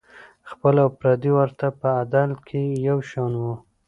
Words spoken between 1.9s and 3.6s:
عدل کې یو شان وو.